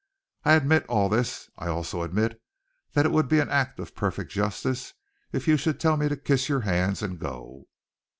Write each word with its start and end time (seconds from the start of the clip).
I 0.43 0.53
admit 0.53 0.83
all 0.87 1.09
this. 1.09 1.51
I 1.59 1.67
also 1.67 2.01
admit 2.01 2.41
that 2.93 3.05
it 3.05 3.11
would 3.11 3.27
be 3.29 3.39
an 3.39 3.51
act 3.51 3.79
of 3.79 3.93
perfect 3.93 4.31
justice 4.31 4.95
if 5.31 5.47
you 5.47 5.57
should 5.57 5.79
tell 5.79 5.95
me 5.95 6.09
to 6.09 6.17
kiss 6.17 6.49
your 6.49 6.61
hands 6.61 7.03
and 7.03 7.19
go." 7.19 7.67